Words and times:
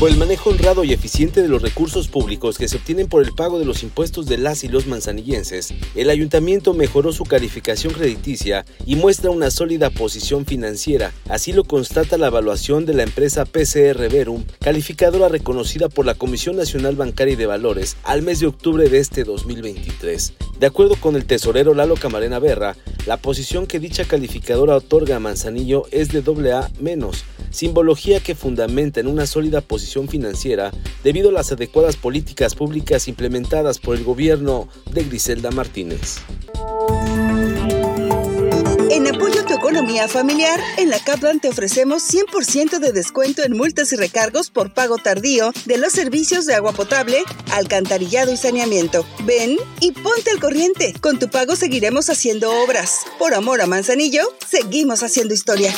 Por 0.00 0.08
el 0.08 0.16
manejo 0.16 0.48
honrado 0.48 0.82
y 0.82 0.94
eficiente 0.94 1.42
de 1.42 1.48
los 1.48 1.60
recursos 1.60 2.08
públicos 2.08 2.56
que 2.56 2.68
se 2.68 2.78
obtienen 2.78 3.06
por 3.06 3.22
el 3.22 3.34
pago 3.34 3.58
de 3.58 3.66
los 3.66 3.82
impuestos 3.82 4.24
de 4.24 4.38
las 4.38 4.64
y 4.64 4.68
los 4.68 4.86
manzanillenses, 4.86 5.74
el 5.94 6.08
ayuntamiento 6.08 6.72
mejoró 6.72 7.12
su 7.12 7.24
calificación 7.24 7.92
crediticia 7.92 8.64
y 8.86 8.96
muestra 8.96 9.30
una 9.30 9.50
sólida 9.50 9.90
posición 9.90 10.46
financiera. 10.46 11.12
Así 11.28 11.52
lo 11.52 11.64
constata 11.64 12.16
la 12.16 12.28
evaluación 12.28 12.86
de 12.86 12.94
la 12.94 13.02
empresa 13.02 13.44
PCR 13.44 14.08
Verum, 14.10 14.44
calificadora 14.60 15.28
reconocida 15.28 15.90
por 15.90 16.06
la 16.06 16.14
Comisión 16.14 16.56
Nacional 16.56 16.96
Bancaria 16.96 17.34
y 17.34 17.36
de 17.36 17.44
Valores 17.44 17.98
al 18.02 18.22
mes 18.22 18.40
de 18.40 18.46
octubre 18.46 18.88
de 18.88 19.00
este 19.00 19.24
2023. 19.24 20.32
De 20.58 20.66
acuerdo 20.66 20.96
con 20.96 21.14
el 21.14 21.26
tesorero 21.26 21.74
Lalo 21.74 21.96
Camarena 21.96 22.38
Berra, 22.38 22.74
la 23.04 23.18
posición 23.18 23.66
que 23.66 23.80
dicha 23.80 24.06
calificadora 24.06 24.76
otorga 24.76 25.16
a 25.16 25.20
Manzanillo 25.20 25.84
es 25.90 26.08
de 26.08 26.20
AA 26.20 26.70
menos 26.80 27.22
simbología 27.50 28.20
que 28.20 28.34
fundamenta 28.34 29.00
en 29.00 29.06
una 29.06 29.26
sólida 29.26 29.60
posición 29.60 30.08
financiera 30.08 30.72
debido 31.04 31.30
a 31.30 31.32
las 31.32 31.52
adecuadas 31.52 31.96
políticas 31.96 32.54
públicas 32.54 33.08
implementadas 33.08 33.78
por 33.78 33.96
el 33.96 34.04
gobierno 34.04 34.68
de 34.92 35.04
Griselda 35.04 35.50
Martínez. 35.50 36.18
En 38.90 39.06
apoyo 39.06 39.42
a 39.42 39.46
tu 39.46 39.54
economía 39.54 40.08
familiar, 40.08 40.58
en 40.76 40.90
la 40.90 40.98
Kaplan 40.98 41.38
te 41.38 41.48
ofrecemos 41.48 42.02
100% 42.12 42.80
de 42.80 42.92
descuento 42.92 43.44
en 43.44 43.56
multas 43.56 43.92
y 43.92 43.96
recargos 43.96 44.50
por 44.50 44.74
pago 44.74 44.98
tardío 44.98 45.52
de 45.64 45.78
los 45.78 45.92
servicios 45.92 46.44
de 46.44 46.54
agua 46.54 46.72
potable, 46.72 47.22
alcantarillado 47.52 48.32
y 48.32 48.36
saneamiento. 48.36 49.06
Ven 49.24 49.56
y 49.80 49.92
ponte 49.92 50.30
al 50.32 50.40
corriente. 50.40 50.92
Con 51.00 51.20
tu 51.20 51.28
pago 51.28 51.54
seguiremos 51.54 52.10
haciendo 52.10 52.50
obras. 52.64 53.02
Por 53.18 53.32
amor 53.32 53.60
a 53.60 53.66
Manzanillo, 53.66 54.22
seguimos 54.48 55.04
haciendo 55.04 55.34
historia. 55.34 55.72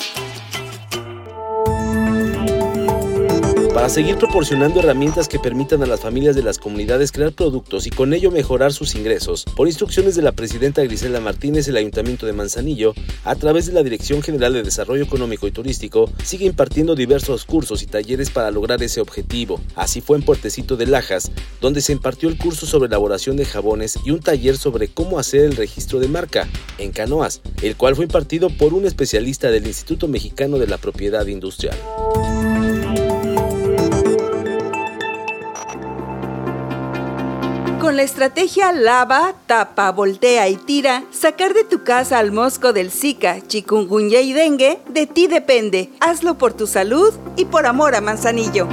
Para 3.82 3.92
seguir 3.92 4.16
proporcionando 4.16 4.78
herramientas 4.78 5.26
que 5.26 5.40
permitan 5.40 5.82
a 5.82 5.86
las 5.86 5.98
familias 5.98 6.36
de 6.36 6.44
las 6.44 6.58
comunidades 6.58 7.10
crear 7.10 7.32
productos 7.32 7.84
y 7.88 7.90
con 7.90 8.14
ello 8.14 8.30
mejorar 8.30 8.72
sus 8.72 8.94
ingresos. 8.94 9.44
Por 9.56 9.66
instrucciones 9.66 10.14
de 10.14 10.22
la 10.22 10.30
presidenta 10.30 10.84
Grisela 10.84 11.18
Martínez, 11.18 11.66
el 11.66 11.76
Ayuntamiento 11.76 12.24
de 12.24 12.32
Manzanillo, 12.32 12.94
a 13.24 13.34
través 13.34 13.66
de 13.66 13.72
la 13.72 13.82
Dirección 13.82 14.22
General 14.22 14.52
de 14.52 14.62
Desarrollo 14.62 15.02
Económico 15.02 15.48
y 15.48 15.50
Turístico, 15.50 16.08
sigue 16.22 16.46
impartiendo 16.46 16.94
diversos 16.94 17.44
cursos 17.44 17.82
y 17.82 17.86
talleres 17.86 18.30
para 18.30 18.52
lograr 18.52 18.80
ese 18.84 19.00
objetivo. 19.00 19.60
Así 19.74 20.00
fue 20.00 20.16
en 20.16 20.22
Puertecito 20.22 20.76
de 20.76 20.86
Lajas, 20.86 21.32
donde 21.60 21.80
se 21.80 21.90
impartió 21.90 22.28
el 22.28 22.38
curso 22.38 22.66
sobre 22.66 22.86
elaboración 22.86 23.36
de 23.36 23.46
jabones 23.46 23.98
y 24.04 24.12
un 24.12 24.20
taller 24.20 24.58
sobre 24.58 24.86
cómo 24.94 25.18
hacer 25.18 25.40
el 25.40 25.56
registro 25.56 25.98
de 25.98 26.06
marca 26.06 26.48
en 26.78 26.92
canoas, 26.92 27.40
el 27.62 27.74
cual 27.74 27.96
fue 27.96 28.04
impartido 28.04 28.48
por 28.48 28.74
un 28.74 28.86
especialista 28.86 29.50
del 29.50 29.66
Instituto 29.66 30.06
Mexicano 30.06 30.60
de 30.60 30.68
la 30.68 30.78
Propiedad 30.78 31.26
Industrial. 31.26 31.76
Con 37.82 37.96
la 37.96 38.04
estrategia 38.04 38.70
lava, 38.70 39.34
tapa, 39.48 39.90
voltea 39.90 40.48
y 40.48 40.54
tira, 40.54 41.02
sacar 41.10 41.52
de 41.52 41.64
tu 41.64 41.82
casa 41.82 42.20
al 42.20 42.30
mosco 42.30 42.72
del 42.72 42.92
Zika, 42.92 43.40
chikungunya 43.48 44.20
y 44.20 44.32
dengue, 44.32 44.78
de 44.88 45.08
ti 45.08 45.26
depende. 45.26 45.90
Hazlo 45.98 46.38
por 46.38 46.52
tu 46.52 46.68
salud 46.68 47.12
y 47.36 47.44
por 47.44 47.66
amor 47.66 47.96
a 47.96 48.00
Manzanillo. 48.00 48.68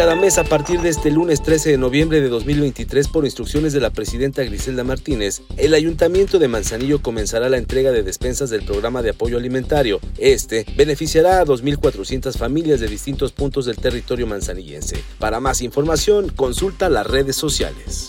Cada 0.00 0.16
mes 0.16 0.38
a 0.38 0.44
partir 0.44 0.80
de 0.80 0.88
este 0.88 1.10
lunes 1.10 1.42
13 1.42 1.72
de 1.72 1.76
noviembre 1.76 2.22
de 2.22 2.30
2023 2.30 3.06
por 3.08 3.26
instrucciones 3.26 3.74
de 3.74 3.80
la 3.80 3.90
presidenta 3.90 4.42
Griselda 4.42 4.82
Martínez, 4.82 5.42
el 5.58 5.74
Ayuntamiento 5.74 6.38
de 6.38 6.48
Manzanillo 6.48 7.02
comenzará 7.02 7.50
la 7.50 7.58
entrega 7.58 7.92
de 7.92 8.02
despensas 8.02 8.48
del 8.48 8.64
programa 8.64 9.02
de 9.02 9.10
apoyo 9.10 9.36
alimentario. 9.36 10.00
Este 10.16 10.64
beneficiará 10.74 11.40
a 11.40 11.44
2.400 11.44 12.34
familias 12.38 12.80
de 12.80 12.88
distintos 12.88 13.32
puntos 13.32 13.66
del 13.66 13.76
territorio 13.76 14.26
manzanillense. 14.26 14.96
Para 15.18 15.38
más 15.38 15.60
información, 15.60 16.30
consulta 16.30 16.88
las 16.88 17.06
redes 17.06 17.36
sociales. 17.36 18.08